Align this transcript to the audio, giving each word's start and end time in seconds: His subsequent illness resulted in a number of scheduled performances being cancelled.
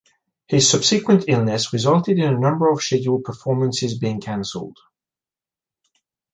His 0.47 0.67
subsequent 0.67 1.25
illness 1.27 1.71
resulted 1.71 2.17
in 2.17 2.23
a 2.33 2.39
number 2.39 2.71
of 2.71 2.81
scheduled 2.81 3.23
performances 3.23 3.95
being 3.99 4.19
cancelled. 4.19 4.79